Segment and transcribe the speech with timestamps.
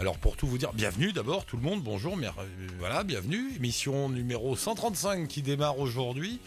[0.00, 2.30] Alors pour tout vous dire, bienvenue d'abord tout le monde, bonjour, euh,
[2.80, 3.54] voilà, bienvenue.
[3.54, 6.40] Émission numéro 135 qui démarre aujourd'hui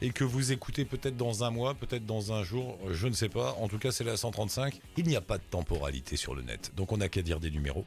[0.00, 3.28] et que vous écoutez peut-être dans un mois, peut-être dans un jour, je ne sais
[3.28, 3.58] pas.
[3.60, 4.80] En tout cas, c'est la 135.
[4.96, 7.50] Il n'y a pas de temporalité sur le net, donc on n'a qu'à dire des
[7.50, 7.84] numéros.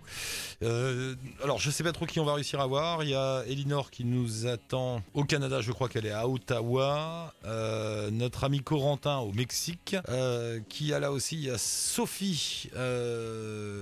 [0.61, 3.03] Euh, alors je sais pas trop qui on va réussir à voir.
[3.03, 7.33] Il y a Elinor qui nous attend au Canada, je crois qu'elle est à Ottawa.
[7.43, 12.69] Euh, notre ami Corentin au Mexique, euh, qui a là aussi, il y a Sophie.
[12.75, 13.81] Euh,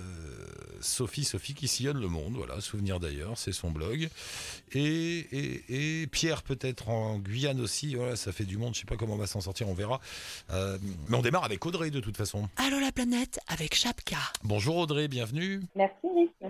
[0.79, 4.09] Sophie, Sophie qui sillonne le monde, voilà, souvenir d'ailleurs, c'est son blog.
[4.75, 8.85] Et, et, et Pierre peut-être en Guyane aussi, voilà, ça fait du monde, je sais
[8.85, 10.01] pas comment on va s'en sortir, on verra.
[10.51, 12.47] Euh, mais on démarre avec Audrey de toute façon.
[12.57, 14.17] Allô la planète avec Chapka.
[14.43, 15.61] Bonjour Audrey, bienvenue.
[15.75, 15.95] Merci.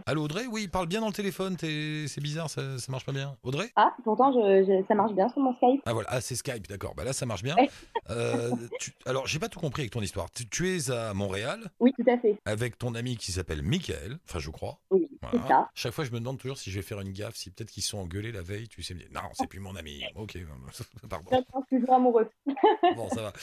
[0.08, 3.36] Allô Audrey, oui, parle bien dans le téléphone, c'est bizarre, ça, ça marche pas bien.
[3.44, 3.72] Audrey?
[3.76, 5.82] Ah, pourtant je, je- ça marche bien sur mon Skype.
[5.86, 7.56] Ah voilà, ah, c'est Skype, d'accord, bah là ça marche bien.
[7.56, 7.70] Ouais.
[8.10, 8.50] Euh,
[8.80, 10.30] tu- alors j'ai pas tout compris avec ton histoire.
[10.32, 12.38] Tu, tu es à Montréal Oui, tout à fait.
[12.46, 14.80] avec ton ami qui s'appelle Michael, enfin je crois.
[14.92, 15.40] Oui, Voilà.
[15.42, 15.70] c'est ça.
[15.76, 17.84] Chaque fois, je me demande toujours si je vais faire une gaffe, si peut-être qu'ils
[17.84, 20.04] sont engueulés la veille, tu sais me dire, non, c'est plus mon ami.
[20.16, 20.38] Ok,
[21.10, 21.44] pardon.
[21.72, 22.30] Je amoureux.
[22.96, 23.34] Bon, ça va.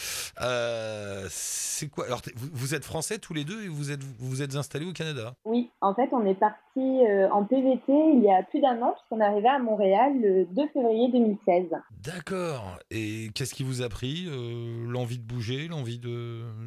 [0.41, 4.41] Euh, c'est quoi Alors, vous, vous êtes français tous les deux et vous êtes vous
[4.43, 5.35] êtes installés au Canada?
[5.45, 8.93] Oui, en fait, on est parti euh, en PVT il y a plus d'un an
[8.93, 11.67] puisqu'on est arrivé à Montréal le 2 février 2016.
[12.03, 12.79] D'accord.
[12.91, 16.09] Et qu'est-ce qui vous a pris Euh, L'envie de bouger, l'envie de,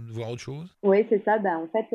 [0.08, 0.76] de voir autre chose?
[0.84, 1.38] Oui, c'est ça.
[1.40, 1.86] Ben, en fait,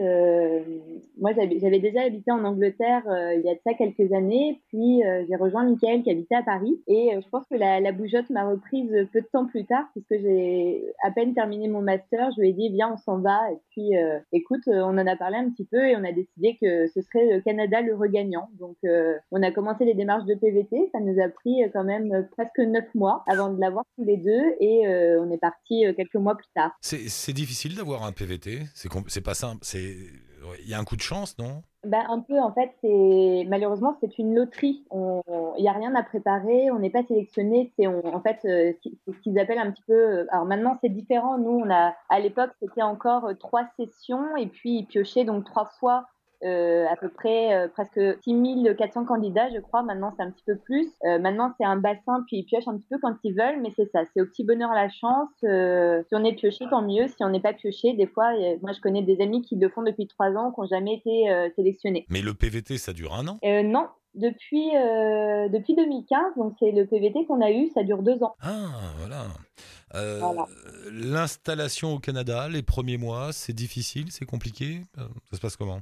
[1.19, 4.61] moi, j'avais déjà habité en Angleterre il y a de ça quelques années.
[4.69, 6.80] Puis, j'ai rejoint Michael qui habitait à Paris.
[6.86, 9.84] Et euh, je pense que la, la bougeotte m'a reprise peu de temps plus tard
[9.92, 12.30] puisque j'ai à peine terminé mon master.
[12.36, 13.50] Je lui ai dit, viens, on s'en va.
[13.52, 16.12] Et puis, euh, écoute, euh, on en a parlé un petit peu et on a
[16.12, 18.48] décidé que ce serait le Canada le regagnant.
[18.58, 18.77] Donc,
[19.30, 20.91] on a commencé les démarches de PVT.
[20.92, 24.54] Ça nous a pris quand même presque neuf mois avant de l'avoir tous les deux.
[24.60, 24.82] Et
[25.19, 26.72] on est parti quelques mois plus tard.
[26.80, 28.60] C'est difficile d'avoir un PVT.
[28.75, 29.60] C'est pas simple.
[29.62, 29.97] C'est
[30.62, 31.62] il y a un coup de chance, non?
[31.84, 34.84] Ben, un peu, en fait, c'est malheureusement c'est une loterie.
[34.92, 37.72] Il n'y a rien à préparer, on n'est pas sélectionné.
[37.78, 39.94] C'est en fait euh, c'est ce qu'ils appellent un petit peu.
[39.94, 41.38] euh, Alors maintenant c'est différent.
[41.38, 45.44] Nous, on a à l'époque c'était encore euh, trois sessions et puis ils piochaient donc
[45.44, 46.06] trois fois.
[46.45, 49.83] Euh, à peu près euh, presque 6400 candidats, je crois.
[49.83, 50.87] Maintenant, c'est un petit peu plus.
[51.05, 53.71] Euh, maintenant, c'est un bassin, puis ils piochent un petit peu quand ils veulent, mais
[53.77, 54.01] c'est ça.
[54.12, 55.28] C'est au petit bonheur la chance.
[55.45, 57.09] Euh, si on est pioché, tant mieux.
[57.09, 59.83] Si on n'est pas pioché, des fois, moi, je connais des amis qui le font
[59.83, 62.06] depuis trois ans, qui n'ont jamais été sélectionnés.
[62.09, 63.39] Mais le PVT, ça dure un an?
[63.43, 68.22] Non, depuis, euh, depuis 2015, donc c'est le PVT qu'on a eu, ça dure deux
[68.22, 68.34] ans.
[68.41, 68.67] Ah,
[68.99, 69.27] voilà.
[69.95, 70.47] Euh, Voilà.
[70.93, 74.83] L'installation au Canada, les premiers mois, c'est difficile, c'est compliqué?
[75.31, 75.81] Ça se passe comment?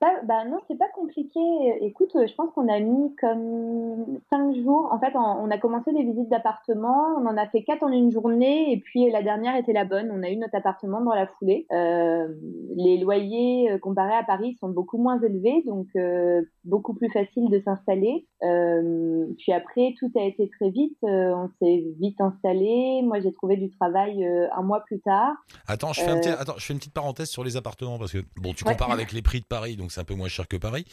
[0.00, 1.40] Pas, bah non, c'est pas compliqué.
[1.80, 4.88] Écoute, je pense qu'on a mis comme cinq jours.
[4.92, 7.14] En fait, on, a commencé des visites d'appartements.
[7.18, 8.72] On en a fait quatre en une journée.
[8.72, 10.10] Et puis, la dernière était la bonne.
[10.12, 11.66] On a eu notre appartement dans la foulée.
[11.72, 12.28] Euh,
[12.76, 15.62] les loyers, euh, comparés à Paris, sont beaucoup moins élevés.
[15.66, 18.26] Donc, euh, beaucoup plus facile de s'installer.
[18.42, 20.96] Euh, puis après, tout a été très vite.
[21.02, 23.02] On s'est vite installé.
[23.04, 25.34] Moi, j'ai trouvé du travail un mois plus tard.
[25.66, 28.12] Attends, je fais, un petit- attends, je fais une petite parenthèse sur les appartements parce
[28.12, 28.72] que bon, tu Ouais.
[28.72, 30.86] compares avec les prix de Paris, donc c'est un peu moins cher que Paris.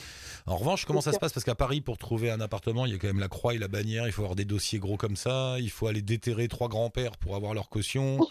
[0.46, 1.32] En revanche, comment ça se passe?
[1.32, 3.58] Parce qu'à Paris, pour trouver un appartement, il y a quand même la croix et
[3.58, 4.06] la bannière.
[4.06, 5.56] Il faut avoir des dossiers gros comme ça.
[5.60, 8.18] Il faut aller déterrer trois grands-pères pour avoir leur caution.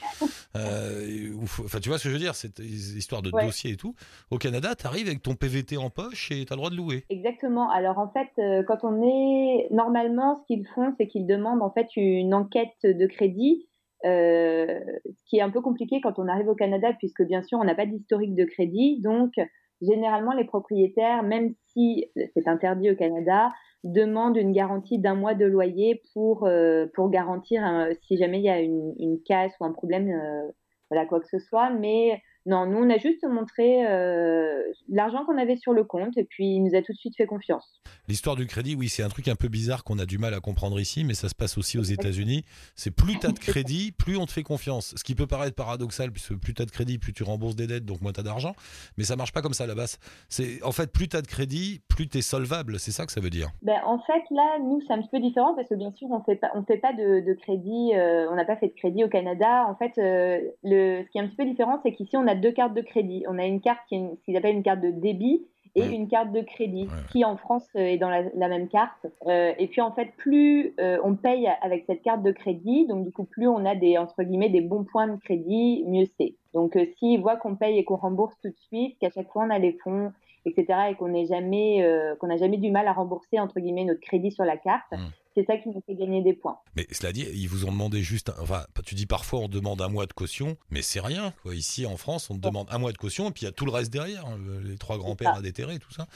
[0.57, 1.33] Euh,
[1.65, 3.45] Enfin, tu vois ce que je veux dire C'est histoire de Ouais.
[3.45, 3.95] dossiers et tout.
[4.31, 6.77] Au Canada, tu arrives avec ton PVT en poche et tu as le droit de
[6.77, 7.05] louer.
[7.11, 7.71] Exactement.
[7.71, 11.71] Alors en fait, euh, quand on est normalement, ce qu'ils font, c'est qu'ils demandent en
[11.71, 13.69] fait une enquête de crédit,
[14.05, 14.67] euh,
[15.07, 17.65] ce qui est un peu compliqué quand on arrive au Canada, puisque bien sûr on
[17.65, 19.01] n'a pas d'historique de crédit.
[19.03, 19.33] Donc
[19.81, 23.51] généralement les propriétaires, même si c'est interdit au Canada,
[23.85, 28.45] demandent une garantie d'un mois de loyer pour euh, pour garantir euh, si jamais il
[28.45, 30.51] y a une, une casse ou un problème, euh,
[30.91, 31.71] voilà quoi que ce soit.
[31.71, 36.25] Mais non, nous, on a juste montré euh, l'argent qu'on avait sur le compte et
[36.25, 37.83] puis il nous a tout de suite fait confiance.
[38.09, 40.41] L'histoire du crédit, oui, c'est un truc un peu bizarre qu'on a du mal à
[40.41, 42.47] comprendre ici, mais ça se passe aussi aux États-Unis.
[42.75, 44.95] C'est plus tu as de crédit, plus on te fait confiance.
[44.97, 47.67] Ce qui peut paraître paradoxal, puisque plus tu as de crédit, plus tu rembourses des
[47.67, 48.55] dettes, donc moins tu as d'argent.
[48.97, 49.99] Mais ça marche pas comme ça à la base.
[50.31, 52.79] C'est, en fait, plus tu as de crédit, plus tu es solvable.
[52.79, 53.51] C'est ça que ça veut dire.
[53.61, 56.23] Ben, en fait, là, nous, c'est un petit peu différent parce que bien sûr, on
[56.23, 59.05] fait pas, on fait pas de, de crédit, euh, on n'a pas fait de crédit
[59.05, 59.67] au Canada.
[59.69, 62.38] En fait, euh, le, ce qui est un petit peu différent, c'est qu'ici, on a
[62.39, 63.25] deux cartes de crédit.
[63.29, 65.45] On a une carte qui est une- ce qu'ils appellent une carte de débit
[65.75, 68.69] et une carte de crédit, Ouais, qui en France euh, est dans la, la même
[68.69, 69.07] carte.
[69.27, 73.05] Euh, et puis en fait, plus euh, on paye avec cette carte de crédit, donc
[73.05, 76.35] du coup, plus on a des entre guillemets des bons points de crédit, mieux c'est.
[76.55, 79.45] Donc euh, s'ils voient qu'on paye et qu'on rembourse tout de suite, qu'à chaque fois
[79.47, 80.11] on a les fonds
[80.49, 81.87] etc., et qu'on jamais,
[82.21, 84.93] qu'on n'a jamais du mal à rembourser entre guillemets notre crédit sur la carte.
[84.93, 85.07] Mmh.
[85.35, 86.59] C'est ça qui nous fait gagner des points.
[86.75, 89.89] Mais cela dit, ils vous ont demandé juste, enfin, tu dis parfois on demande un
[89.89, 91.33] mois de caution, mais c'est rien.
[91.43, 91.55] Quoi.
[91.55, 93.65] Ici en France, on demande un mois de caution et puis il y a tout
[93.65, 96.09] le reste derrière, hein, les trois grands-pères à déterrer, tout ça.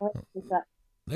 [0.00, 0.62] Ouais, c'est ça.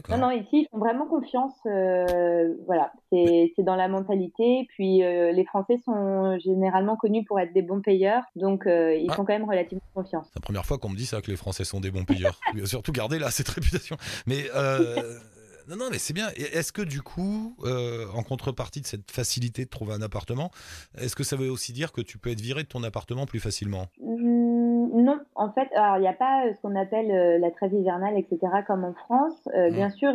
[0.09, 1.55] Non, non, ici, ils font vraiment confiance.
[1.67, 4.67] Euh, voilà, c'est dans la mentalité.
[4.71, 9.11] Puis euh, les Français sont généralement connus pour être des bons payeurs, donc euh, ils
[9.11, 9.15] ah.
[9.15, 10.27] font quand même relativement confiance.
[10.29, 12.39] C'est la première fois qu'on me dit ça, que les Français sont des bons payeurs.
[12.65, 13.97] Surtout garder là cette réputation.
[14.27, 14.45] Mais
[15.69, 16.29] non, non, mais c'est bien.
[16.37, 17.57] Est-ce que du coup,
[18.15, 20.51] en contrepartie de cette facilité de trouver un appartement,
[20.97, 23.41] est-ce que ça veut aussi dire que tu peux être viré de ton appartement plus
[23.41, 23.89] facilement?
[24.93, 28.19] Non, en fait, il n'y a pas euh, ce qu'on appelle euh, la trêve hivernale,
[28.19, 29.49] etc., comme en France.
[29.55, 29.75] Euh, mmh.
[29.75, 30.13] Bien sûr,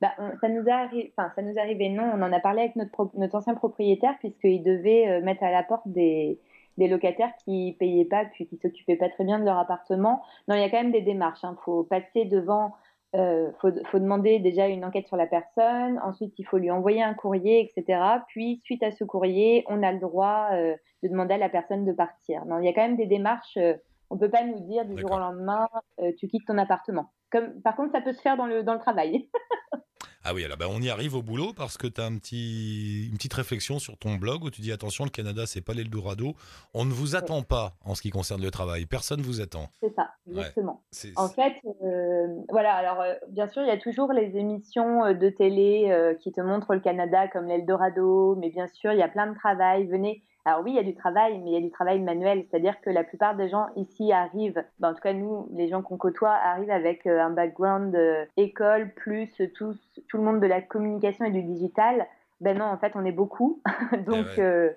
[0.00, 0.86] bah, ça nous a
[1.16, 4.62] enfin, ça nous arrivait, non, on en a parlé avec notre, notre ancien propriétaire, puisqu'il
[4.62, 6.38] devait mettre à la porte des,
[6.78, 10.22] des locataires qui payaient pas, puis qui s'occupaient pas très bien de leur appartement.
[10.46, 11.40] Non, il y a quand même des démarches.
[11.42, 11.56] Il hein.
[11.64, 12.72] faut passer devant
[13.16, 17.02] euh, faut, faut, demander déjà une enquête sur la personne, ensuite il faut lui envoyer
[17.02, 18.00] un courrier, etc.
[18.28, 21.84] Puis suite à ce courrier, on a le droit euh, de demander à la personne
[21.86, 22.44] de partir.
[22.44, 23.56] Non, il y a quand même des démarches.
[23.56, 23.74] Euh,
[24.10, 25.68] on peut pas nous dire du jour au lendemain,
[26.00, 27.10] euh, tu quittes ton appartement.
[27.30, 29.28] Comme, par contre, ça peut se faire dans le dans le travail.
[30.24, 33.08] Ah oui, alors ben on y arrive au boulot parce que tu as un petit,
[33.08, 36.34] une petite réflexion sur ton blog où tu dis attention, le Canada, c'est pas l'Eldorado.
[36.74, 38.84] On ne vous attend pas en ce qui concerne le travail.
[38.84, 39.68] Personne vous attend.
[39.80, 40.82] C'est ça, exactement.
[41.16, 45.14] en fait, euh, voilà, alors euh, bien sûr, il y a toujours les émissions euh,
[45.14, 49.08] de télé qui te montrent le Canada comme l'Eldorado, mais bien sûr, il y a
[49.08, 49.86] plein de travail.
[49.86, 52.46] Venez, alors oui, il y a du travail, mais il y a du travail manuel,
[52.48, 55.82] c'est-à-dire que la plupart des gens ici arrivent, ben, en tout cas nous, les gens
[55.82, 59.74] qu'on côtoie, arrivent avec euh, un background euh, école plus tout,
[60.08, 62.06] tout le monde de la communication et du digital.
[62.40, 63.60] Ben non, en fait, on est beaucoup.
[64.06, 64.70] Donc, eh euh,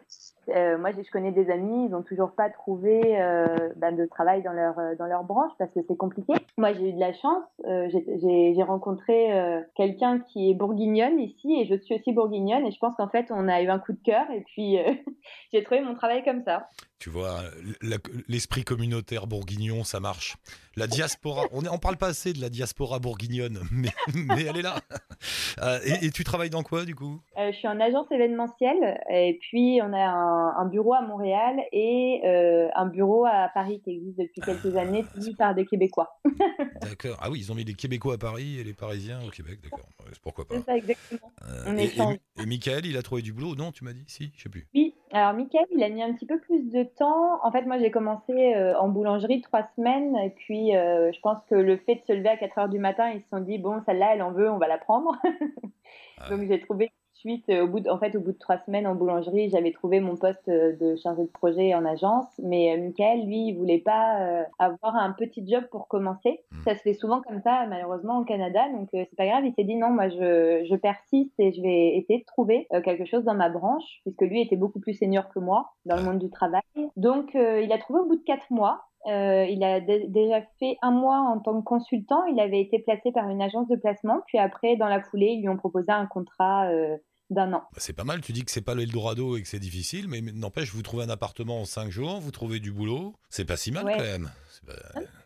[0.49, 4.43] euh, moi, je connais des amis, ils n'ont toujours pas trouvé euh, ben, de travail
[4.43, 6.33] dans leur, dans leur branche parce que c'est compliqué.
[6.57, 7.43] Moi, j'ai eu de la chance.
[7.65, 9.29] j'ai rencontré
[9.75, 12.65] quelqu'un qui est bourguignonne ici et je suis aussi bourguignonne.
[12.65, 14.77] Et je pense qu'en fait, on a eu un coup de cœur et puis
[15.53, 16.67] j'ai trouvé mon travail comme ça.
[17.01, 17.39] Tu vois,
[18.27, 20.35] l'esprit communautaire bourguignon, ça marche.
[20.77, 24.61] La diaspora, on ne parle pas assez de la diaspora bourguignonne, mais, mais elle est
[24.61, 24.75] là.
[25.61, 27.19] Euh, et, tu travailles dans quoi du coup?
[27.37, 30.30] Euh, Je suis en agence événementielle et puis on a un,
[30.65, 35.35] bureau à Montréal et euh, un bureau à Paris qui existe depuis quelques années, tenu
[35.35, 36.17] par des Québécois.
[36.81, 37.17] d'accord.
[37.21, 39.85] Ah oui, ils ont mis les Québécois à Paris et les Parisiens au Québec, d'accord.
[40.23, 41.31] Pourquoi pas C'est ça, exactement.
[41.77, 43.55] et, et, Michael, il a trouvé du boulot?
[43.55, 44.03] Non, tu m'as dit?
[44.07, 44.67] Si, je sais plus.
[44.73, 47.43] Oui, alors, Mickaël, il a mis un petit peu plus de temps.
[47.43, 50.15] En fait, moi, j'ai commencé euh, en boulangerie trois semaines.
[50.17, 52.79] Et puis, euh, je pense que le fait de se lever à 4 heures du
[52.79, 55.17] matin, ils se sont dit, bon, celle-là, elle en veut, on va la prendre.
[56.23, 58.57] Ah Donc, j'ai trouvé suite, euh, au bout de, en fait, au bout de trois
[58.59, 62.27] semaines en boulangerie, j'avais trouvé mon poste euh, de chargé de projet en agence.
[62.39, 66.41] Mais euh, Michael, lui, il voulait pas avoir un petit job pour commencer.
[66.51, 66.61] Hmm.
[66.65, 68.61] Ça se fait souvent comme ça, malheureusement, au Canada.
[68.71, 69.45] Donc, c'est pas grave.
[69.45, 73.05] Il s'est dit non, moi, je, je persiste et je vais essayer de trouver quelque
[73.05, 76.19] chose dans ma branche, puisque lui était beaucoup plus senior que moi dans le monde
[76.19, 76.61] du travail.
[76.95, 78.81] Donc, il a trouvé au bout de quatre mois.
[79.07, 82.23] Euh, il a déjà fait un mois en tant que consultant.
[82.25, 84.21] Il avait été placé par une agence de placement.
[84.27, 86.97] Puis après, dans la foulée, ils lui ont proposé un contrat euh,
[87.31, 87.63] d'un an.
[87.77, 90.73] C'est pas mal, tu dis que c'est pas l'Eldorado et que c'est difficile, mais n'empêche,
[90.73, 93.85] vous trouvez un appartement en cinq jours, vous trouvez du boulot, c'est pas si mal
[93.85, 94.29] quand même.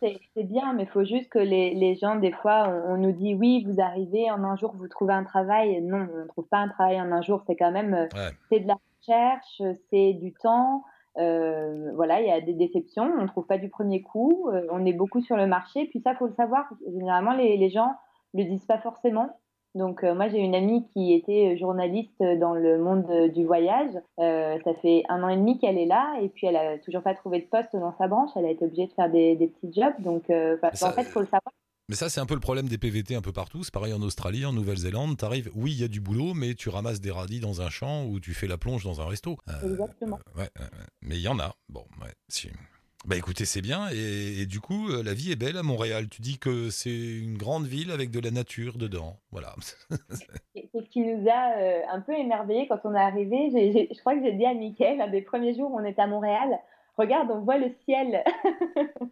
[0.00, 3.34] C'est bien, mais il faut juste que les, les gens, des fois, on, nous dit
[3.34, 5.82] oui, vous arrivez en un jour, vous trouvez un travail.
[5.82, 8.08] Non, on ne trouve pas un travail en un jour, c'est quand même
[8.50, 10.84] c'est de la recherche, c'est du temps.
[11.18, 14.66] Euh, voilà, il y a des déceptions, on ne trouve pas du premier coup, euh,
[14.70, 15.86] on est beaucoup sur le marché.
[15.86, 17.92] Puis ça, faut le savoir, généralement, les, les gens
[18.34, 19.38] le disent pas forcément.
[19.74, 23.92] Donc euh, moi j'ai une amie qui était journaliste dans le monde du voyage.
[24.16, 27.12] Ça fait un an et demi qu'elle est là et puis elle a toujours pas
[27.12, 28.30] trouvé de poste dans sa branche.
[28.36, 29.92] Elle a été obligée de faire des, des petits jobs.
[29.98, 31.52] Donc en fait faut le savoir.
[31.88, 33.62] Mais ça, c'est un peu le problème des PVT un peu partout.
[33.62, 35.16] C'est pareil en Australie, en Nouvelle-Zélande.
[35.16, 38.04] T'arrives, oui, il y a du boulot, mais tu ramasses des radis dans un champ
[38.06, 39.36] ou tu fais la plonge dans un resto.
[39.62, 40.18] Exactement.
[40.36, 40.50] ouais,
[41.02, 41.54] mais il y en a.
[41.68, 42.50] Bon, ouais, si.
[43.06, 43.86] Bah écoutez, c'est bien.
[43.92, 46.08] Et, du coup, euh, la vie est belle à Montréal.
[46.08, 49.20] Tu dis que c'est une grande ville avec de la nature dedans.
[49.30, 49.54] Voilà.
[50.50, 53.50] c'est ce qui nous a euh, un peu émerveillés quand on est arrivé.
[53.94, 56.08] je crois que j'ai dit à Mickaël, un des premiers jours où on était à
[56.08, 56.58] Montréal,
[56.96, 58.22] regarde, on voit le ciel.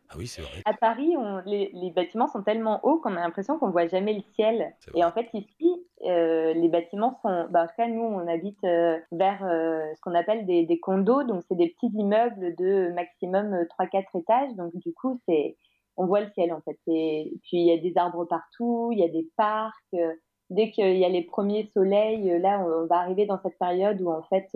[0.09, 0.63] ah oui, c'est vrai.
[0.65, 1.15] À Paris,
[1.47, 4.75] les, bâtiments sont tellement hauts qu'on a l'impression qu'on voit jamais le ciel.
[4.95, 5.71] Et en fait, ici,
[6.05, 7.47] euh, les bâtiments sont.
[7.51, 11.25] Bah, en tout cas, nous, on habite euh, vers euh, ce qu'on appelle des, condos.
[11.25, 14.55] Donc, c'est des petits immeubles de maximum 3-4 étages.
[14.57, 15.57] Donc, du coup, c'est.
[15.97, 16.77] On voit le ciel en fait.
[16.89, 19.95] Et puis il y a des arbres partout, il y a des parcs.
[20.51, 24.11] Dès qu'il y a les premiers soleils, là on va arriver dans cette période où
[24.11, 24.49] en fait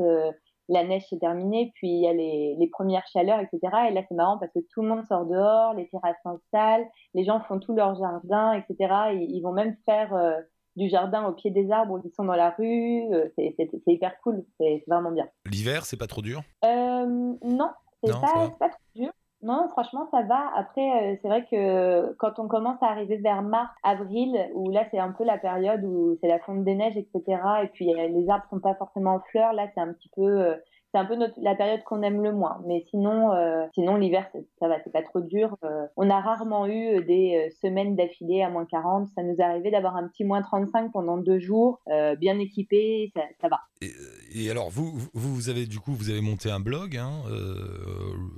[0.69, 3.59] la neige s'est terminée, puis il y a les, les, premières chaleurs, etc.
[3.91, 7.25] Et là, c'est marrant parce que tout le monde sort dehors, les terrasses s'installent, les
[7.25, 8.95] gens font tout leur jardin, etc.
[9.15, 10.39] Ils, ils vont même faire euh,
[10.77, 13.03] du jardin au pied des arbres qui sont dans la rue.
[13.13, 13.55] Euh, c'est
[13.87, 15.29] hyper cool, c'est vraiment bien.
[15.47, 16.43] L'hiver, c'est pas trop dur?
[16.65, 17.71] Euh, Non,
[18.03, 19.13] c'est pas, pas, trop dur.
[19.43, 20.51] Non, franchement, ça va.
[20.57, 24.85] Après, euh, c'est vrai que quand on commence à arriver vers mars, avril, où là,
[24.91, 27.41] c'est un peu la période où c'est la fonte des neiges, etc.
[27.63, 29.53] Et puis, les arbres sont pas forcément en fleurs.
[29.53, 30.57] Là, c'est un petit peu
[30.93, 32.63] c'est un peu notre, la période qu'on aime le moins.
[32.67, 34.27] Mais sinon, euh, sinon l'hiver,
[34.59, 35.57] ça va, c'est pas trop dur.
[35.65, 39.09] Euh, on a rarement eu euh, des semaines d'affilée à moins 40.
[39.15, 41.81] Ça nous arrivé d'avoir un petit moins 35 pendant deux jours,
[42.19, 43.59] bien équipé, ça, ça va.
[44.51, 47.23] Alors, vous, vous avez du coup, vous avez monté un blog, hein,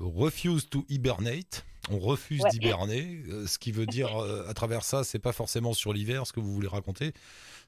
[0.00, 1.64] Refuse to Hibernate.
[1.90, 4.10] On refuse d'hiberner, ce qui veut dire
[4.46, 7.12] à travers ça, c'est pas forcément sur l'hiver ce que vous voulez raconter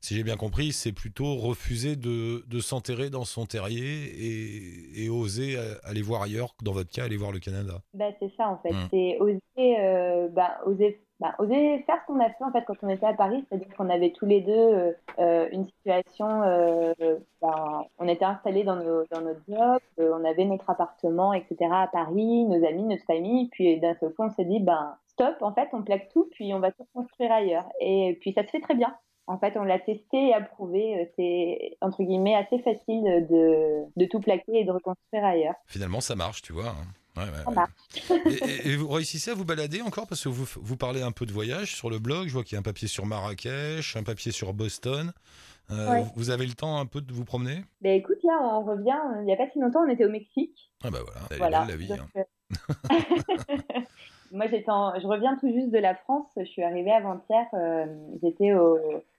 [0.03, 5.09] si j'ai bien compris, c'est plutôt refuser de, de s'enterrer dans son terrier et, et,
[5.09, 7.83] oser aller voir ailleurs, dans votre cas, aller voir le Canada.
[7.95, 8.89] Bah, c'est ça en fait, mmh.
[8.91, 9.41] c'est oser,
[9.79, 13.07] euh, bah, oser, bah, oser faire ce qu'on a fait en fait quand on était
[13.07, 16.93] à Paris, c'est-à-dire qu'on avait tous les deux euh, euh une situation, euh,
[17.41, 21.57] bah, on était installés dans, notre job, on avait notre appartement, etc.
[21.71, 25.37] à Paris, nos amis, notre famille, puis d'un seul coup on s'est dit, ben stop,
[25.43, 27.69] en fait on plaque tout, puis on va tout construire ailleurs.
[27.81, 28.93] Et puis ça se fait très bien.
[29.29, 31.09] En fait, on l'a testé et approuvé.
[31.15, 35.55] C'est, entre guillemets, assez facile de, de, tout plaquer et de reconstruire ailleurs.
[35.67, 36.71] Finalement, ça marche, tu vois.
[36.71, 37.02] Hein.
[37.17, 37.25] Ouais,
[38.65, 41.33] et, vous réussissez à vous balader encore parce que vous, vous parlez un peu de
[41.33, 42.29] voyage sur le blog.
[42.29, 45.13] Je vois qu'il y a un papier sur Marrakech, un papier sur Boston.
[45.71, 47.65] Euh, vous avez le temps un peu de vous promener?
[47.83, 48.99] Ben Écoute, là, on revient.
[49.21, 50.73] Il n'y a pas si longtemps, on était au Mexique.
[50.83, 51.01] Ah bah
[51.39, 51.93] voilà, la vie.
[51.93, 52.09] Hein.
[52.17, 52.23] Euh,
[54.33, 56.27] moi, je reviens tout juste de la France.
[56.39, 57.47] Je suis arrivée avant-hier.
[58.23, 58.79] j'étais au,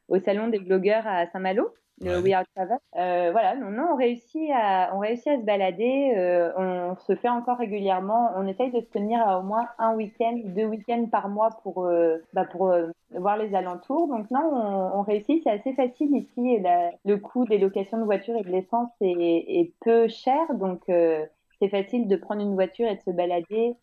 [0.09, 1.73] au salon des blogueurs à Saint-Malo,
[2.03, 2.77] le We Are Travel.
[2.95, 6.13] Euh, voilà, non, non, on réussit à, on réussit à se balader.
[6.15, 8.31] Euh, on se fait encore régulièrement.
[8.35, 11.85] On essaye de se tenir à au moins un week-end, deux week-ends par mois pour,
[11.85, 14.07] euh, bah pour euh, voir les alentours.
[14.07, 15.41] Donc non, on, on réussit.
[15.43, 16.59] C'est assez facile ici.
[16.59, 20.81] La, le coût des locations de voitures et de l'essence est, est, peu cher, donc
[20.87, 23.75] c'est facile de prendre une voiture et de se balader.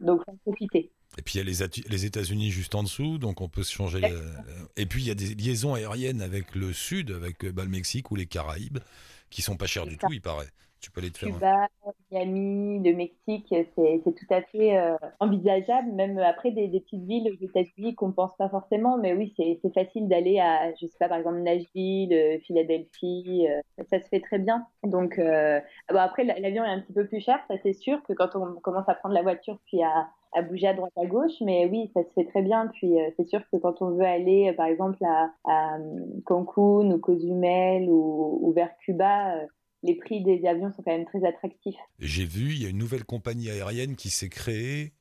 [0.00, 0.90] donc, faut en profiter.
[1.18, 3.72] Et puis il y a les, les États-Unis juste en dessous, donc on peut se
[3.72, 4.00] changer.
[4.76, 8.10] Et puis il y a des liaisons aériennes avec le sud, avec bah, le Mexique
[8.10, 8.78] ou les Caraïbes,
[9.30, 10.48] qui sont pas chères du tout, il paraît.
[10.82, 11.32] Tu peux aller te faire.
[11.32, 11.68] Cuba,
[12.10, 15.92] Miami, le Mexique, c'est tout à fait euh, envisageable.
[15.92, 19.72] Même après des, des, petites villes aux États-Unis qu'on pense pas forcément, mais oui, c'est
[19.72, 24.18] facile d'aller à, je sais pas, par exemple Nashville, euh, Philadelphie, euh, ça se fait
[24.18, 24.66] très bien.
[24.82, 28.34] Donc bon, après l'avion est un petit peu plus cher, ça c'est sûr que quand
[28.34, 31.66] on commence à prendre la voiture puis à à bouger à droite à gauche, mais
[31.66, 32.68] oui, ça se fait très bien.
[32.68, 36.04] Puis euh, c'est sûr que quand on veut aller, euh, par exemple, à, à euh,
[36.24, 39.34] Cancun ou Cozumel ou, ou vers Cuba,
[39.82, 41.76] les prix des avions sont quand même très attractifs.
[41.98, 44.92] J'ai vu, il y a une nouvelle compagnie aérienne qui s'est créée,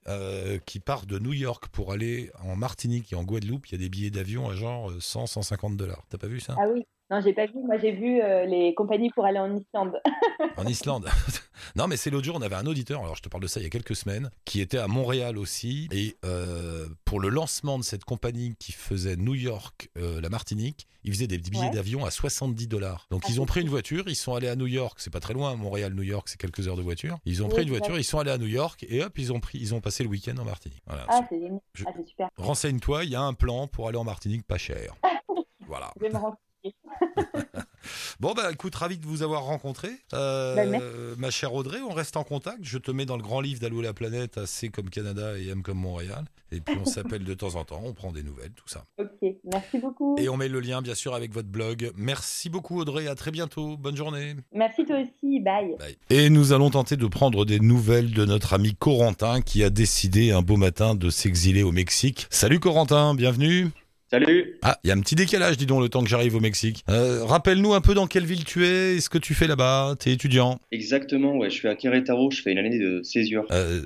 [0.65, 3.67] qui part de New York pour aller en Martinique et en Guadeloupe.
[3.67, 6.03] Il y a des billets d'avion à genre 100, 150 dollars.
[6.09, 6.55] T'as pas vu ça?
[6.57, 7.59] Ah oui, non, j'ai pas vu.
[7.65, 10.01] Moi, j'ai vu euh, les compagnies pour aller en Islande.
[10.57, 11.09] en Islande
[11.75, 13.59] Non, mais c'est l'autre jour, on avait un auditeur, alors je te parle de ça
[13.59, 15.89] il y a quelques semaines, qui était à Montréal aussi.
[15.91, 20.87] Et euh, pour le lancement de cette compagnie qui faisait New York, euh, la Martinique,
[21.03, 23.07] ils faisaient des billets d'avion à 70 dollars.
[23.11, 24.99] Donc, ils ont pris une voiture, ils sont allés à New York.
[25.01, 27.17] C'est pas très loin, Montréal, New York, c'est quelques heures de voiture.
[27.25, 29.41] Ils ont pris une voiture, ils sont allés à New York et hop, ils ont,
[29.41, 30.81] pris, ils ont passé le week-end en Martinique.
[30.87, 31.05] Voilà.
[31.09, 31.41] Ah, c'est
[31.85, 32.29] ah, super.
[32.37, 34.95] Renseigne-toi, il y a un plan pour aller en Martinique pas cher.
[35.67, 35.91] voilà.
[35.99, 36.17] Je vais me
[38.19, 39.89] bon, bah écoute, ravi de vous avoir rencontré.
[40.13, 42.59] Euh, bah, ma chère Audrey, on reste en contact.
[42.61, 45.63] Je te mets dans le grand livre d'Allo la planète, assez comme Canada et M
[45.63, 46.25] comme Montréal.
[46.51, 48.85] Et puis on s'appelle de temps en temps, on prend des nouvelles, tout ça.
[48.99, 50.15] Ok, merci beaucoup.
[50.17, 51.91] Et on met le lien, bien sûr, avec votre blog.
[51.95, 53.07] Merci beaucoup, Audrey.
[53.07, 53.77] À très bientôt.
[53.77, 54.35] Bonne journée.
[54.53, 55.39] Merci toi aussi.
[55.39, 55.75] Bye.
[55.79, 55.97] Bye.
[56.09, 60.31] Et nous allons tenter de prendre des nouvelles de notre ami Corentin qui a décidé
[60.31, 62.27] un beau matin de s'exiler au Mexique.
[62.29, 63.71] Salut Corentin, bienvenue.
[64.11, 66.41] Salut Ah, il y a un petit décalage, dis donc, le temps que j'arrive au
[66.41, 66.83] Mexique.
[66.89, 69.95] Euh, rappelle-nous un peu dans quelle ville tu es et ce que tu fais là-bas.
[69.97, 70.59] T'es étudiant?
[70.73, 71.49] Exactement, ouais.
[71.49, 73.45] Je suis à Querétaro, je fais une année de césure.
[73.51, 73.79] Euh,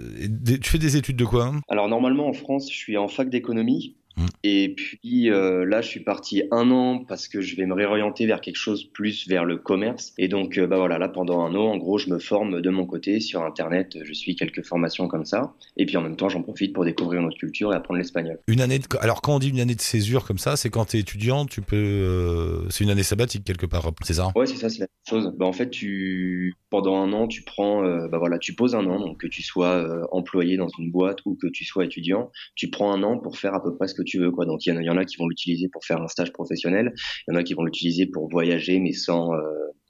[0.60, 3.98] tu fais des études de quoi Alors, normalement, en France, je suis en fac d'économie.
[4.18, 4.26] Mm.
[4.44, 8.26] Et puis euh, là, je suis parti un an parce que je vais me réorienter
[8.26, 10.14] vers quelque chose plus vers le commerce.
[10.18, 12.70] Et donc, euh, bah voilà, là pendant un an, en gros, je me forme de
[12.70, 13.98] mon côté sur Internet.
[14.04, 15.54] Je suis quelques formations comme ça.
[15.78, 18.40] Et puis en même temps, j'en profite pour découvrir notre culture et apprendre l'espagnol.
[18.48, 18.80] Une année.
[18.80, 18.86] De...
[19.00, 21.46] Alors quand on dit une année de césure comme ça, c'est quand tu es étudiant,
[21.46, 21.76] tu peux.
[21.76, 22.70] Euh...
[22.70, 24.32] C'est une année sabbatique quelque part, c'est ça?
[24.36, 25.34] Ouais, c'est ça, c'est la même chose.
[25.38, 28.86] Bah, en fait, tu pendant un an, tu prends, euh, bah voilà, tu poses un
[28.88, 32.32] an, donc que tu sois euh, employé dans une boîte ou que tu sois étudiant,
[32.56, 34.46] tu prends un an pour faire à peu près ce que tu veux, quoi.
[34.46, 36.34] Donc il y, en a, y en a qui vont l'utiliser pour faire un stage
[36.34, 36.94] professionnel,
[37.28, 39.40] il y en a qui vont l'utiliser pour voyager, mais sans euh,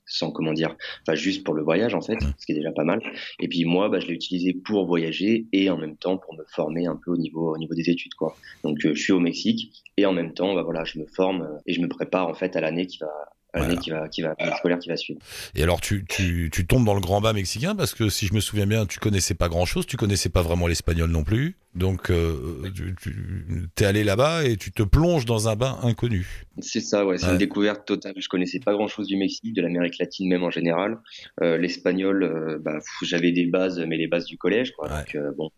[0.05, 2.83] sans comment dire, enfin juste pour le voyage en fait, ce qui est déjà pas
[2.83, 3.01] mal.
[3.39, 6.43] Et puis moi, bah, je l'ai utilisé pour voyager et en même temps pour me
[6.53, 8.35] former un peu au niveau au niveau des études quoi.
[8.63, 11.73] Donc je suis au Mexique et en même temps, bah voilà, je me forme et
[11.73, 13.09] je me prépare en fait à l'année qui va
[13.59, 15.19] l'année qui va, qui va, scolaire qui va suivre.
[15.55, 18.33] Et alors, tu, tu, tu, tombes dans le grand bas mexicain parce que si je
[18.33, 21.55] me souviens bien, tu connaissais pas grand chose, tu connaissais pas vraiment l'espagnol non plus.
[21.75, 26.45] Donc, euh, tu, es allé là-bas et tu te plonges dans un bain inconnu.
[26.59, 28.13] C'est ça, ouais, c'est une découverte totale.
[28.17, 30.99] Je connaissais pas grand chose du Mexique, de l'Amérique latine même en général.
[31.41, 34.87] Euh, l'espagnol, euh, bah, j'avais des bases, mais les bases du collège, quoi.
[34.87, 35.51] Donc, bon,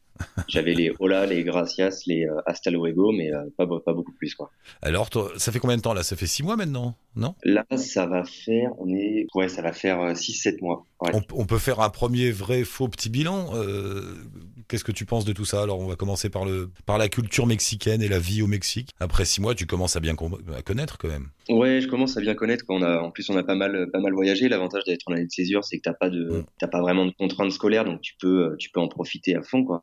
[0.48, 4.34] j'avais les hola, les gracias, les hasta luego, mais pas, pas beaucoup plus.
[4.34, 4.50] Quoi.
[4.82, 6.02] Alors, ça fait combien de temps là?
[6.02, 9.74] Ça fait six mois maintenant, non Là, ça va faire, on est, ouais, ça va
[9.74, 10.86] faire 6-7 euh, mois.
[11.34, 13.52] On, peut faire un premier vrai faux petit bilan.
[14.68, 15.62] Qu'est-ce que tu penses de tout ça?
[15.62, 18.90] Alors, on va commencer par, le, par la culture mexicaine et la vie au Mexique.
[19.00, 20.16] Après six mois, tu commences à bien
[20.56, 21.30] à connaître quand même.
[21.50, 22.66] Ouais, je commence à bien connaître.
[22.70, 24.50] On a, en plus, on a pas mal, pas mal voyagé.
[24.50, 26.70] L'avantage d'être en année de césure, c'est que t'as pas de, mm.
[26.70, 29.82] pas vraiment de contraintes scolaires, donc tu peux, tu peux en profiter à fond, quoi.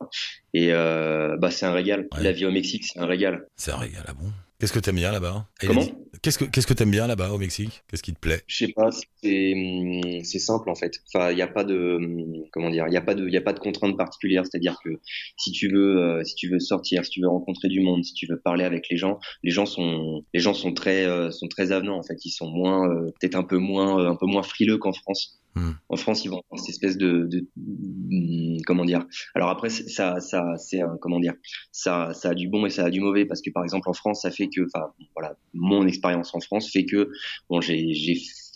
[0.53, 2.09] Et euh, bah, c'est un régal.
[2.21, 3.47] La vie au Mexique, c'est un régal.
[3.57, 4.31] C'est un régal, ah bon?
[4.65, 5.47] Qu'est-ce que t'aimes bien là-bas?
[5.61, 5.85] Comment?
[6.23, 7.83] Qu'est-ce que qu'est-ce que t'aimes bien là-bas au Mexique?
[7.87, 8.41] Qu'est-ce qui te plaît?
[8.47, 8.89] Je sais pas,
[9.23, 11.03] c'est hum, c'est simple en fait.
[11.13, 13.35] Enfin, il n'y a pas de hum, comment dire, il y a pas de il
[13.35, 14.89] y a pas de contraintes particulières, c'est-à-dire que
[15.37, 18.15] si tu veux euh, si tu veux sortir, si tu veux rencontrer du monde, si
[18.15, 21.49] tu veux parler avec les gens, les gens sont les gens sont très euh, sont
[21.49, 22.89] très avenants en fait, ils sont moins
[23.21, 25.43] peut-être un peu moins un peu moins frileux qu'en France.
[25.55, 25.73] Hmm.
[25.89, 29.07] En France, ils vont avoir cette espèce de, de, hmm, comment dire?
[29.35, 31.35] Alors après, ça, ça, c'est comment dire?
[31.71, 33.93] Ça, ça a du bon et ça a du mauvais parce que par exemple en
[33.93, 37.11] France, ça fait que, enfin, voilà, mon expérience en France fait que,
[37.49, 37.93] bon, j'ai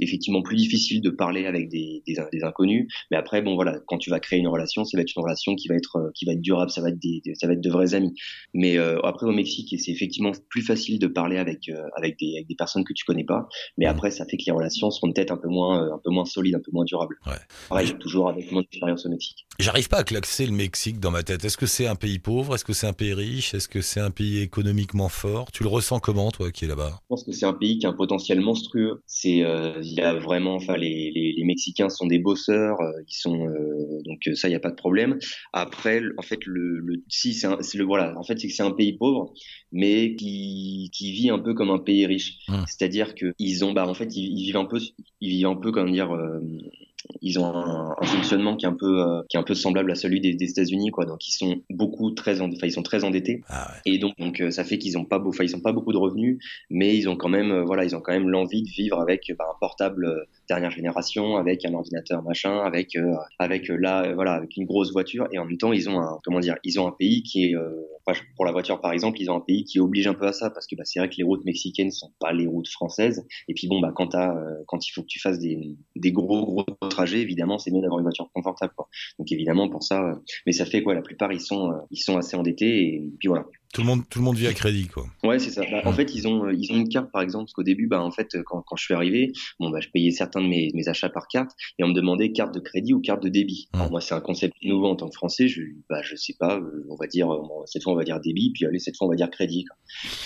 [0.01, 2.87] effectivement plus difficile de parler avec des, des, des, inconnus.
[3.11, 5.55] Mais après, bon voilà, quand tu vas créer une relation, ça va être une relation
[5.55, 7.61] qui va être euh, qui va être durable, ça va être des, ça va être
[7.61, 8.15] de vrais amis.
[8.55, 12.35] Mais euh, après au Mexique, c'est effectivement plus facile de parler avec euh, avec, des,
[12.37, 13.49] avec des personnes que tu connais pas.
[13.77, 16.25] Mais après, ça fait que les relations seront peut-être un peu moins un peu moins
[16.25, 17.17] solides, un peu moins durables.
[17.27, 17.33] Ouais.
[17.69, 19.47] Pareil, toujours avec mon expérience au Mexique.
[19.59, 21.45] J'arrive pas à classer le Mexique dans ma tête.
[21.45, 22.55] Est-ce que c'est un pays pauvre?
[22.55, 23.55] Est-ce que c'est un pays riche?
[23.55, 25.51] Est-ce que c'est un pays économiquement fort?
[25.51, 26.88] Tu le ressens comment toi qui es là-bas?
[26.89, 29.03] Je pense que c'est un pays qui a un potentiel monstrueux.
[29.07, 34.03] C'est il y a vraiment les, les, Mexicains sont des bosseurs, euh, ils sont euh,
[34.05, 35.19] donc euh, ça, il n'y a pas de problème.
[35.53, 38.73] Après, en fait, le, le si c'est le voilà, en fait, c'est que c'est un
[38.73, 39.33] pays pauvre,
[39.73, 42.39] mais qui, qui vit un peu comme un pays riche.
[42.49, 42.65] Mmh.
[42.67, 44.79] C'est-à-dire que ils ont, bah, en fait, ils, vivent un peu,
[45.21, 46.11] ils vivent un peu, comment dire
[47.23, 49.95] ils ont un, fonctionnement qui est un peu euh, qui est un peu semblable à
[49.95, 51.05] celui des, des États-Unis quoi.
[51.05, 53.43] Donc ils sont beaucoup très enfin ils sont très endettés.
[53.49, 55.93] Ah et donc donc euh, ça fait qu'ils ont pas enfin ils ont pas beaucoup
[55.93, 56.39] de revenus
[56.71, 59.33] mais ils ont quand même euh, voilà ils ont quand même l'envie de vivre avec
[59.39, 62.97] bah, un portable dernière génération avec un ordinateur machin avec
[63.39, 66.41] avec là voilà avec une grosse voiture et en même temps ils ont un comment
[66.41, 67.55] dire ils ont un pays qui est
[68.37, 70.51] pour la voiture par exemple ils ont un pays qui oblige un peu à ça
[70.51, 73.55] parce que bah, c'est vrai que les routes mexicaines sont pas les routes françaises et
[73.55, 74.35] puis bon bah quand t'as
[74.67, 77.99] quand il faut que tu fasses des des gros gros trajet, évidemment, c'est mieux d'avoir
[77.99, 78.73] une voiture confortable.
[78.77, 78.89] Quoi.
[79.19, 80.15] Donc évidemment pour ça, euh,
[80.47, 80.95] mais ça fait quoi?
[80.95, 83.47] La plupart ils sont euh, ils sont assez endettés et puis voilà.
[83.75, 85.05] Tout le monde, tout le monde vit à crédit, quoi.
[85.23, 85.63] Ouais, c'est ça.
[85.71, 87.87] Bah, en fait, ils ont, euh, ils ont une carte, par exemple, parce qu'au début,
[87.87, 90.71] bah, en fait, quand, quand je suis arrivé, bon, bah, je payais certains de mes,
[90.75, 93.69] mes achats par carte, et on me demandait carte de crédit ou carte de débit.
[93.75, 95.49] Alors, moi, c'est un concept nouveau en tant que Français.
[95.49, 96.61] Je, bah, je sais pas.
[96.89, 97.29] On va dire,
[97.67, 99.65] cette fois, on va dire débit, puis allez, cette fois, on va dire crédit.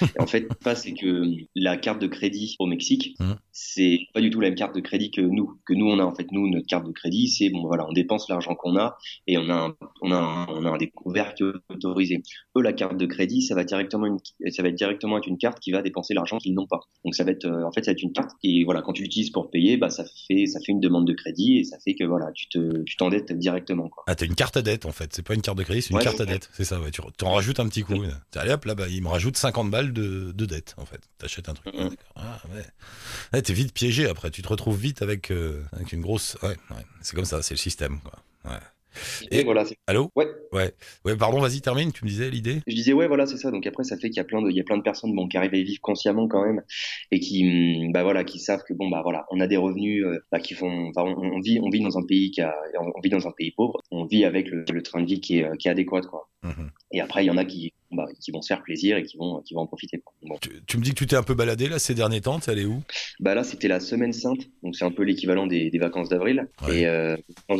[0.03, 1.25] Et en fait, pas, c'est que
[1.55, 3.17] la carte de crédit au Mexique,
[3.51, 6.05] c'est pas du tout la même carte de crédit que nous, que nous on a.
[6.05, 8.97] En fait, nous, notre carte de crédit, c'est bon, voilà, on dépense l'argent qu'on a
[9.27, 11.35] et on a, un, on a, un, on a un découvert
[11.69, 12.23] autorisé.
[12.57, 14.19] Eux, la carte de crédit, ça va directement
[14.51, 16.81] ça va être directement être une carte qui va dépenser l'argent qu'ils n'ont pas.
[17.05, 18.93] Donc ça va être, euh, en fait, ça va être une carte et voilà, quand
[18.93, 21.79] tu l'utilises pour payer, bah ça fait, ça fait une demande de crédit et ça
[21.79, 23.89] fait que voilà, tu te, tu t'endettes directement.
[23.89, 24.05] Quoi.
[24.07, 25.13] Ah, t'as une carte à dette en fait.
[25.15, 26.51] C'est pas une carte de crédit, c'est une carte à dette.
[26.53, 26.81] C'est ça.
[26.81, 26.91] Ouais.
[26.91, 28.03] Tu en rajoutes un petit coup.
[28.35, 31.01] Allez hop, là, bah, il me rajoute 50 balles de, de dette en fait.
[31.19, 31.75] T'achètes un truc.
[32.17, 32.41] Ah,
[33.33, 33.43] ouais.
[33.43, 34.31] t'es vite piégé après.
[34.31, 36.37] Tu te retrouves vite avec, euh, avec une grosse.
[36.43, 36.85] Ouais, ouais.
[37.01, 38.19] C'est comme ça, c'est le système quoi.
[39.31, 39.65] Et, voilà.
[39.87, 40.11] Allô?
[40.17, 40.27] Ouais.
[40.53, 40.73] Ouais.
[41.05, 42.61] Ouais, pardon, vas-y, termine, tu me disais l'idée?
[42.67, 43.51] Je disais, ouais, voilà, c'est ça.
[43.51, 45.15] Donc après, ça fait qu'il y a plein de, il y a plein de personnes
[45.15, 46.63] bon, qui arrivent à vivre consciemment quand même
[47.11, 50.05] et qui, hum, bah voilà, qui savent que bon, bah voilà, on a des revenus
[50.05, 53.01] euh, bah, qui font, enfin, on, vit, on vit dans un pays qui a, on
[53.01, 55.69] vit dans un pays pauvre, on vit avec le, train de vie qui est, qui
[55.69, 56.29] est adéquat, quoi.
[56.43, 56.51] Mmh
[56.95, 59.17] et après, il y en a qui, bah, qui vont se faire plaisir et qui
[59.17, 60.03] vont, qui vont en profiter.
[60.67, 62.65] Tu, me dis que tu t'es un peu baladé là ces derniers temps, t'es allé
[62.65, 62.83] où?
[63.21, 66.49] Bah là, c'était la semaine sainte, donc c'est un peu l'équivalent des, des, vacances d'avril
[66.69, 67.17] et euh,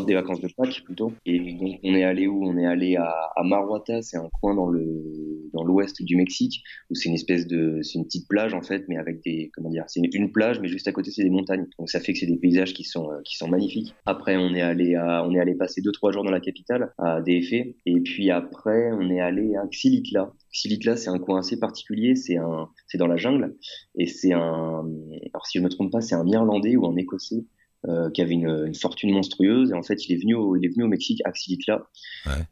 [0.07, 1.13] des vacances de Pâques plutôt.
[1.27, 2.45] Et donc on est allé où?
[2.45, 6.63] On est allé à, à Maruata, c'est un coin dans le dans l'ouest du Mexique
[6.91, 9.71] où c'est une espèce de, c'est une petite plage en fait, mais avec des, comment
[9.71, 11.67] dire, c'est une, plage, mais juste à côté c'est des montagnes.
[11.79, 13.95] Donc ça fait que c'est des paysages qui sont euh, qui sont magnifiques.
[14.07, 16.93] Après on est allé à, on est allé passer deux trois jours dans la capitale
[16.99, 20.22] à DF et puis après on est allé à Xilitla
[20.53, 23.57] Xilitla, c'est un coin assez particulier, c'est un, c'est dans la jungle,
[23.97, 24.85] et c'est un,
[25.33, 27.45] alors si je ne me trompe pas, c'est un Irlandais ou un Écossais
[28.15, 29.73] qui avait une, fortune monstrueuse.
[29.73, 31.85] Et en fait, il est venu au, il est venu au Mexique, à Xilitla,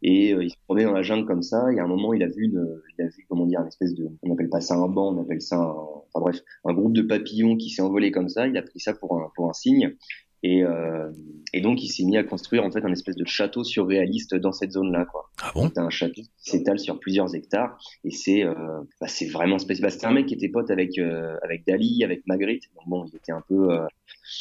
[0.03, 1.73] et il se promenait dans la jungle comme ça.
[1.73, 3.95] Et à un moment, il a vu, une, il a vu comment dire, une espèce
[3.95, 5.71] de, on appelle pas ça un banc, on appelle ça un,
[6.13, 8.49] enfin bref, un groupe de papillons qui s'est envolé comme ça.
[8.49, 9.95] Il a pris ça pour un, pour un signe.
[10.43, 11.11] Et, euh,
[11.53, 14.53] et donc, il s'est mis à construire en fait un espèce de château surréaliste dans
[14.53, 15.05] cette zone-là.
[15.05, 15.29] Quoi.
[15.43, 15.69] Ah bon?
[15.69, 18.55] C'est un château qui s'étale sur plusieurs hectares et c'est euh,
[19.01, 19.89] bah, c'est vraiment spécial.
[19.89, 22.65] Bah, c'était un mec qui était pote avec euh, avec Dali, avec Magritte.
[22.75, 23.87] Donc bon, il était un peu euh,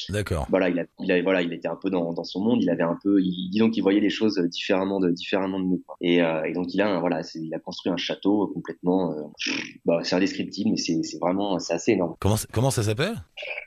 [0.09, 0.47] D'accord.
[0.49, 2.62] Voilà, il, a, il a, voilà, il était un peu dans, dans son monde.
[2.62, 5.83] Il avait un peu, il, disons qu'il voyait les choses différemment de différemment de nous.
[5.85, 5.95] Quoi.
[6.01, 9.23] Et, euh, et donc il a, voilà, il a construit un château complètement, euh,
[9.85, 12.15] bah, c'est indescriptible, mais c'est vraiment, c'est assez énorme.
[12.19, 13.15] Comment comment ça s'appelle?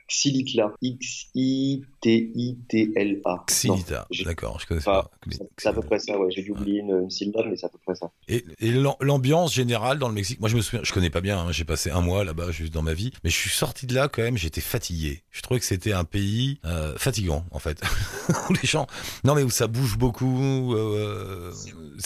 [0.07, 0.73] Xilitla.
[0.81, 3.43] X I T I T L A.
[3.47, 4.07] Xilitla.
[4.25, 5.11] D'accord, je connais pas.
[5.57, 6.19] C'est à peu près ça.
[6.19, 8.11] Ouais, j'ai dû oublier une, une, syllabe, mais c'est à peu près ça.
[8.27, 11.39] Et, et l'ambiance générale dans le Mexique, moi je me souviens, je connais pas bien.
[11.39, 13.95] Hein, j'ai passé un mois là-bas juste dans ma vie, mais je suis sorti de
[13.95, 14.37] là quand même.
[14.37, 15.23] J'étais fatigué.
[15.31, 17.81] Je trouvais que c'était un pays euh, fatigant en fait.
[18.49, 18.87] les gens,
[19.23, 21.51] non mais où ça bouge beaucoup, euh,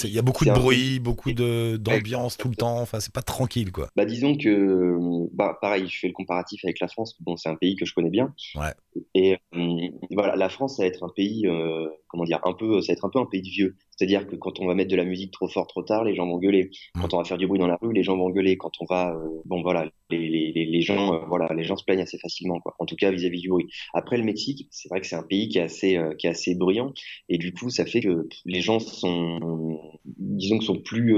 [0.04, 2.80] il y a beaucoup de bruit, beaucoup d'ambiance tout le temps.
[2.80, 3.90] Enfin, c'est pas tranquille quoi.
[3.96, 4.98] Bah disons que,
[5.34, 7.16] bah pareil, je fais le comparatif avec la France.
[7.20, 8.34] Bon, c'est un pays que je connais bien.
[8.56, 8.74] Ouais.
[9.14, 12.82] Et euh, voilà, la France, ça va être un pays, euh, comment dire, un peu,
[12.82, 13.76] ça va être un peu un pays de vieux.
[13.92, 16.28] C'est-à-dire que quand on va mettre de la musique trop fort, trop tard, les gens
[16.28, 16.70] vont gueuler.
[16.96, 17.02] Mmh.
[17.02, 18.58] Quand on va faire du bruit dans la rue, les gens vont gueuler.
[18.58, 21.84] Quand on va, euh, bon voilà, les, les, les gens, euh, voilà, les gens se
[21.84, 22.76] plaignent assez facilement, quoi.
[22.80, 23.68] En tout cas vis-à-vis du bruit.
[23.94, 26.30] Après le Mexique, c'est vrai que c'est un pays qui est assez, euh, qui est
[26.30, 26.94] assez bruyant,
[27.28, 31.16] et du coup, ça fait que les gens sont, disons que sont plus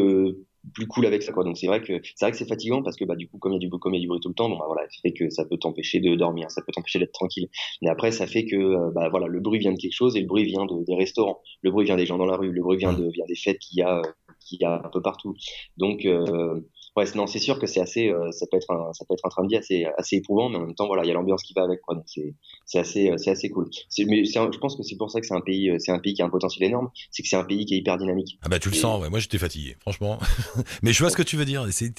[0.74, 1.44] plus cool avec ça quoi.
[1.44, 3.54] Donc c'est vrai que c'est vrai que c'est fatigant parce que bah du coup comme
[3.54, 4.66] il y a du comme il y a du bruit tout le temps bon bah
[4.68, 7.50] voilà ça fait que ça peut t'empêcher de dormir ça peut t'empêcher d'être tranquille.
[7.82, 10.22] Mais après ça fait que euh, bah voilà le bruit vient de quelque chose et
[10.22, 11.42] le bruit vient de, des restaurants.
[11.62, 13.60] Le bruit vient des gens dans la rue le bruit vient de vient des fêtes
[13.60, 14.02] qu'il y a euh,
[14.40, 15.36] qu'il y a un peu partout.
[15.78, 16.62] Donc euh,
[17.00, 19.26] ouais, non, c'est sûr que c'est assez, euh, ça peut être un, ça peut être
[19.26, 21.14] un train de vie assez, assez éprouvant, mais en même temps, voilà, il y a
[21.14, 21.96] l'ambiance qui va avec, quoi.
[21.96, 22.36] Donc c'est,
[22.66, 23.70] c'est assez, euh, c'est assez cool.
[24.00, 26.14] Mais je pense que c'est pour ça que c'est un pays, euh, c'est un pays
[26.14, 26.90] qui a un potentiel énorme.
[27.12, 28.38] C'est que c'est un pays qui est hyper dynamique.
[28.42, 29.02] Ah bah tu le sens.
[29.02, 29.10] Ouais.
[29.10, 30.20] Moi, j'étais fatigué, franchement.
[30.84, 31.66] mais je vois ce que tu veux dire.
[31.70, 31.94] Tu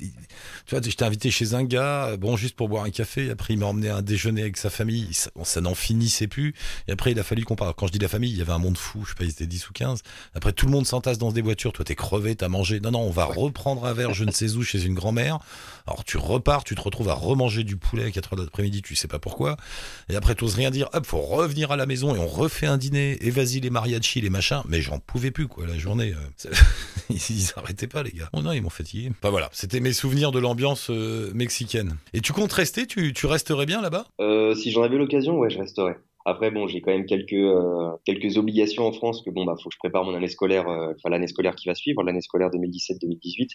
[0.71, 3.31] vois, j'étais invité chez un gars, bon, juste pour boire un café.
[3.31, 5.13] Après, il m'a emmené à un déjeuner avec sa famille.
[5.13, 6.55] Ça, ça n'en finissait plus.
[6.89, 7.75] Et après, il a fallu qu'on parle.
[7.75, 9.05] Quand je dis la famille, il y avait un monde fou.
[9.05, 10.03] Je sais pas, ils étaient 10 ou 15.
[10.35, 11.73] Après, tout le monde s'entasse dans des voitures.
[11.73, 12.81] Toi, t'es crevé, t'as mangé.
[12.81, 15.39] Non, non, on va reprendre un verre, je ne sais où, chez une grand-mère.
[15.87, 18.95] Alors tu repars, tu te retrouves à remanger du poulet à 4h de l'après-midi, tu
[18.95, 19.57] sais pas pourquoi.
[20.09, 20.89] Et après, tu rien dire.
[20.93, 23.19] Hop, faut revenir à la maison et on refait un dîner.
[23.21, 24.63] Et vas-y les mariachis, les machins.
[24.69, 26.15] Mais j'en pouvais plus, quoi, la journée.
[26.47, 26.51] Euh,
[27.11, 28.29] ils arrêtaient pas, les gars.
[28.33, 29.11] Oh non, ils m'ont fatigué.
[29.19, 31.97] Enfin voilà, c'était mes souvenirs de l'ambiance euh, mexicaine.
[32.13, 32.87] Et tu comptes rester?
[32.87, 34.07] Tu, tu resterais bien là-bas?
[34.21, 35.99] Euh, Si j'en avais l'occasion, ouais, je resterais.
[36.31, 39.69] Après, bon, j'ai quand même quelques euh, quelques obligations en France que bon, bah, faut
[39.69, 42.51] que je prépare mon année scolaire, euh, enfin l'année scolaire qui va suivre, l'année scolaire
[42.51, 43.49] 2017-2018.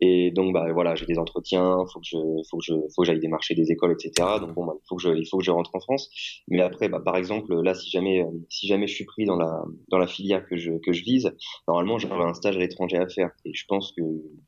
[0.00, 2.16] Et donc, bah voilà, j'ai des entretiens, faut que je
[2.50, 4.26] faut que je faut que j'aille démarcher des écoles, etc.
[4.40, 6.08] Donc bon, bah, il faut que je il faut que je rentre en France.
[6.48, 9.36] Mais après, bah, par exemple, là, si jamais euh, si jamais je suis pris dans
[9.36, 11.30] la dans la filière que je que je vise,
[11.68, 13.32] normalement, j'aurai un stage à l'étranger à faire.
[13.44, 14.02] Et je pense que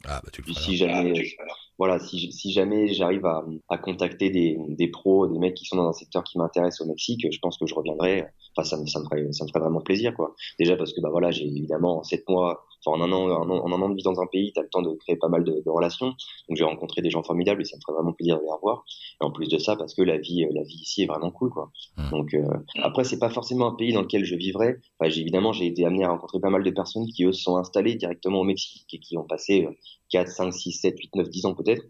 [0.06, 1.44] ah, bah, tu si jamais ah,
[1.78, 5.88] voilà, si, si jamais j'arrive à, contacter des, des pros, des mecs qui sont dans
[5.88, 8.26] un secteur qui m'intéresse au Mexique, je pense que je reviendrai.
[8.56, 10.34] Enfin, ça me, ça me ferait, ça me ferait vraiment plaisir, quoi.
[10.58, 13.82] Déjà parce que, bah voilà, j'ai évidemment sept mois, enfin, en un an, en un
[13.82, 15.62] an de vie dans un pays, tu as le temps de créer pas mal de,
[15.64, 16.08] de relations.
[16.48, 18.84] Donc, j'ai rencontré des gens formidables et ça me ferait vraiment plaisir de les revoir.
[19.20, 21.50] Et en plus de ça, parce que la vie, la vie ici est vraiment cool,
[21.50, 21.70] quoi.
[21.96, 22.10] Mmh.
[22.10, 22.46] Donc, euh,
[22.82, 24.78] après, c'est pas forcément un pays dans lequel je vivrais.
[24.98, 27.42] Enfin, j'ai, évidemment, j'ai été amené à rencontrer pas mal de personnes qui, eux, se
[27.42, 29.68] sont installées directement au Mexique et qui ont passé
[30.10, 31.82] 4, 5, 6, 7, 8, 9, 10 ans peut-être.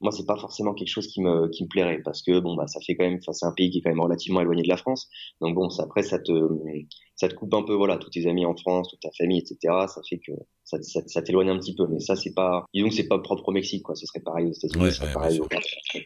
[0.00, 2.66] Moi, c'est pas forcément quelque chose qui me, qui me plairait parce que bon, bah,
[2.66, 4.68] ça fait quand même, enfin, c'est un pays qui est quand même relativement éloigné de
[4.68, 5.08] la France.
[5.40, 6.13] Donc bon, ça, après, ça
[7.16, 9.86] ça te coupe un peu, voilà, tous tes amis en France, toute ta famille, etc.
[9.88, 10.32] Ça fait que
[10.64, 11.86] ça, ça, ça t'éloigne un petit peu.
[11.86, 13.94] Mais ça, c'est pas, disons que c'est pas propre au Mexique, quoi.
[13.94, 15.40] Ce serait pareil aux États-Unis, ce serait pareil,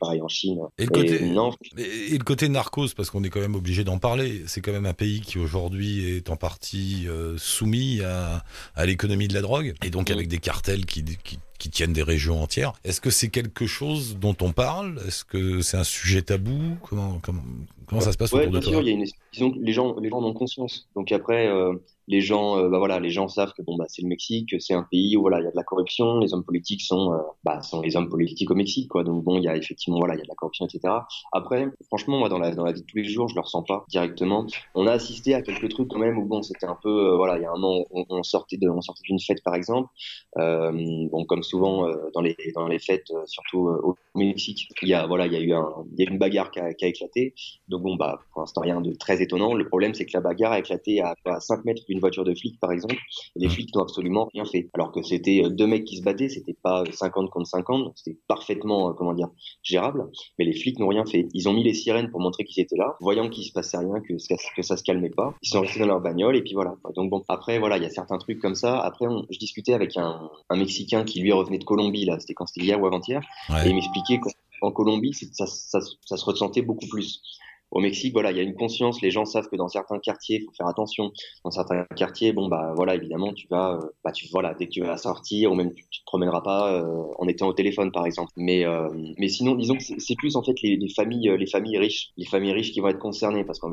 [0.01, 0.61] pareil en Chine.
[0.79, 1.53] Et le côté, non.
[1.77, 4.42] Et le côté narcos, parce qu'on est quand même obligé d'en parler.
[4.47, 8.44] C'est quand même un pays qui aujourd'hui est en partie euh, soumis à,
[8.75, 10.12] à l'économie de la drogue et donc mmh.
[10.12, 12.73] avec des cartels qui, qui qui tiennent des régions entières.
[12.85, 15.01] Est-ce que c'est quelque chose dont on parle?
[15.07, 16.77] Est-ce que c'est un sujet tabou?
[16.88, 17.42] Comment, comment,
[17.87, 18.73] comment ça se passe ouais, autour de toi?
[18.75, 20.88] sûr, il y a une, disons que les gens, les gens en ont conscience.
[20.94, 21.75] Donc après, euh,
[22.09, 24.73] les gens, euh, bah voilà, les gens savent que bon bah c'est le Mexique, c'est
[24.73, 27.18] un pays où voilà il y a de la corruption, les hommes politiques sont, euh,
[27.44, 29.05] bah sont les hommes politiques au Mexique quoi.
[29.05, 30.94] Donc bon il y a effectivement voilà il y a de la corruption etc.
[31.33, 33.62] Après franchement moi dans la dans la vie de tous les jours je le ressens
[33.62, 34.47] pas directement.
[34.75, 37.37] On a assisté à quelques trucs quand même où bon c'était un peu euh, voilà
[37.37, 39.90] il y a un an on, sortait de on sortait d'une fête par exemple.
[40.35, 44.68] bon comme souvent dans les dans les fêtes surtout au Mexique.
[44.83, 45.53] Il y a voilà, il y a eu
[45.92, 47.35] il y a une bagarre qui a, qui a, éclaté.
[47.68, 49.55] Donc bon bah pour l'instant rien de très étonnant.
[49.55, 52.34] Le problème c'est que la bagarre a éclaté à, à 5 mètres d'une voiture de
[52.34, 52.96] flic par exemple.
[53.37, 54.68] Et les flics n'ont absolument rien fait.
[54.74, 58.92] Alors que c'était deux mecs qui se battaient, c'était pas 50 contre 50, c'était parfaitement
[58.94, 59.28] comment dire
[59.62, 60.06] gérable.
[60.38, 61.28] Mais les flics n'ont rien fait.
[61.34, 64.00] Ils ont mis les sirènes pour montrer qu'ils étaient là, voyant qu'il se passait rien,
[64.00, 64.14] que,
[64.56, 65.34] que ça se calmait pas.
[65.42, 66.74] Ils sont restés dans leur bagnole et puis voilà.
[66.94, 68.78] Donc bon après voilà, il y a certains trucs comme ça.
[68.80, 72.34] Après on, je discutais avec un, un Mexicain qui lui revenait de Colombie là, c'était
[72.34, 73.66] quand c'était hier ou avant-hier, ouais.
[73.66, 74.20] et il m'expliquait
[74.61, 77.22] qu'en Colombie ça, ça, ça, se ressentait beaucoup plus.
[77.70, 79.02] Au Mexique, voilà, il y a une conscience.
[79.02, 81.12] Les gens savent que dans certains quartiers, il faut faire attention.
[81.44, 84.72] Dans certains quartiers, bon bah voilà, évidemment, tu vas, euh, bah tu voilà, dès que
[84.72, 87.92] tu vas sortir, ou même tu, tu te promèneras pas euh, en étant au téléphone,
[87.92, 88.33] par exemple.
[88.37, 91.78] Mais euh, mais sinon, disons que c'est plus en fait les, les, familles, les familles
[91.78, 93.70] riches, les familles riches qui vont être concernées, parce qu'en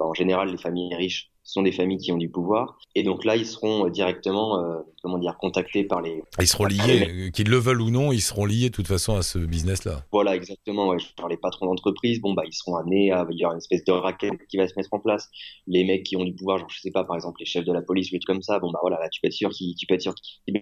[0.00, 3.36] en général, les familles riches sont des familles qui ont du pouvoir, et donc là,
[3.36, 6.22] ils seront directement, euh, comment dire, contactés par les.
[6.40, 9.22] Ils seront liés, qu'ils le veulent ou non, ils seront liés de toute façon à
[9.22, 10.04] ce business-là.
[10.12, 10.88] Voilà, exactement.
[10.88, 10.96] Ouais.
[11.16, 13.84] Par les patrons d'entreprise, bon bah ils seront amenés à il y aura une espèce
[13.84, 15.28] de raquette qui va se mettre en place.
[15.66, 17.72] Les mecs qui ont du pouvoir, genre je sais pas, par exemple les chefs de
[17.72, 19.50] la police ou des trucs comme ça, bon bah voilà, là tu peux être sûr
[19.50, 20.58] qu'ils, tu peux être sûr qu'ils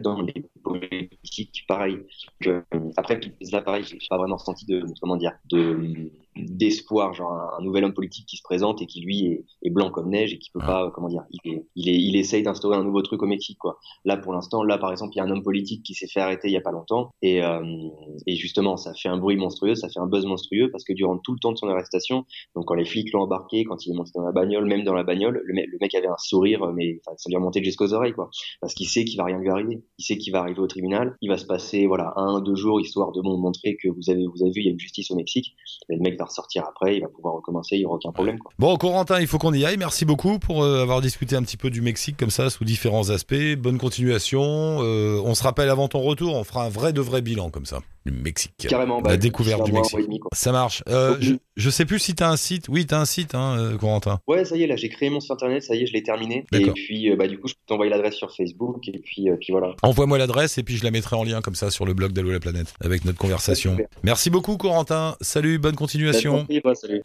[0.00, 1.98] dans les politiques, pareil.
[2.40, 2.64] Que,
[2.96, 3.20] après,
[3.52, 6.10] là pareil, j'ai pas vraiment ressenti de, comment dire, de
[6.56, 9.70] d'espoir, genre un, un, nouvel homme politique qui se présente et qui lui est, est
[9.70, 12.42] blanc comme neige et qui peut pas, comment dire, il est, il est, il essaye
[12.42, 13.78] d'instaurer un nouveau truc au Mexique, quoi.
[14.04, 16.20] Là, pour l'instant, là, par exemple, il y a un homme politique qui s'est fait
[16.20, 17.62] arrêter il y a pas longtemps et, euh,
[18.26, 21.18] et justement, ça fait un bruit monstrueux, ça fait un buzz monstrueux parce que durant
[21.18, 23.96] tout le temps de son arrestation, donc quand les flics l'ont embarqué, quand il est
[23.96, 26.72] monté dans la bagnole, même dans la bagnole, le mec, le mec avait un sourire,
[26.72, 29.48] mais enfin, ça lui remontait jusqu'aux oreilles, quoi, parce qu'il sait qu'il va rien lui
[29.48, 32.54] arriver, il sait qu'il va arriver au tribunal, il va se passer, voilà, un, deux
[32.54, 35.10] jours histoire de montrer que vous avez, vous avez vu, il y a une justice
[35.10, 35.56] au Mexique,
[35.90, 38.38] et le mec va ressortir après, il va pouvoir recommencer, il n'y aura aucun problème.
[38.38, 38.52] Quoi.
[38.58, 39.76] Bon, Corentin, il faut qu'on y aille.
[39.76, 43.10] Merci beaucoup pour euh, avoir discuté un petit peu du Mexique comme ça, sous différents
[43.10, 43.56] aspects.
[43.58, 44.42] Bonne continuation.
[44.80, 47.66] Euh, on se rappelle avant ton retour, on fera un vrai de vrai bilan comme
[47.66, 47.80] ça.
[48.06, 48.52] Du Mexique.
[48.68, 48.96] Carrément.
[48.96, 49.98] La bah, découverte du Mexique.
[50.00, 50.82] Demi, ça marche.
[50.88, 52.68] Euh, je, je sais plus si tu as un site.
[52.68, 54.20] Oui, tu as un site, hein, Corentin.
[54.26, 56.02] Ouais, ça y est, là, j'ai créé mon site internet, ça y est, je l'ai
[56.02, 56.44] terminé.
[56.52, 58.88] Et puis, bah, du coup, je peux t'envoyer l'adresse sur Facebook.
[58.88, 59.74] Et puis, puis voilà.
[59.82, 62.30] Envoie-moi l'adresse et puis je la mettrai en lien comme ça sur le blog d'Allo
[62.30, 63.76] la planète avec notre conversation.
[64.02, 65.16] Merci beaucoup, Corentin.
[65.20, 66.46] Salut, bonne continuation.
[66.64, 67.02] Bah, salut.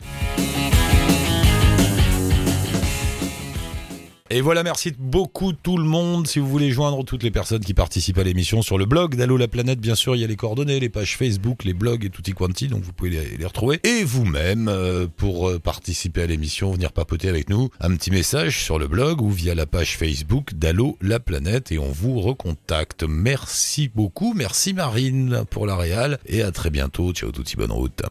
[4.34, 6.26] Et voilà, merci beaucoup tout le monde.
[6.26, 9.36] Si vous voulez joindre toutes les personnes qui participent à l'émission sur le blog d'Allo
[9.36, 12.10] la planète, bien sûr, il y a les coordonnées, les pages Facebook, les blogs et
[12.10, 13.82] tutti quanti, donc vous pouvez les, retrouver.
[13.84, 18.64] Et vous-même, euh, pour euh, participer à l'émission, venir papoter avec nous, un petit message
[18.64, 23.04] sur le blog ou via la page Facebook d'Allo la planète et on vous recontacte.
[23.04, 27.12] Merci beaucoup, merci Marine pour la réal et à très bientôt.
[27.12, 28.02] Ciao tutti, bonne route.